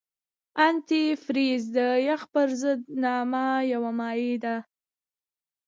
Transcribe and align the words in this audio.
انتي 0.67 1.03
فریز 1.23 1.63
د 1.75 1.77
یخ 2.09 2.21
ضد 2.61 2.79
په 2.87 2.93
نامه 3.03 3.45
یو 3.71 3.83
مایع 3.99 4.33
ده. 4.43 4.55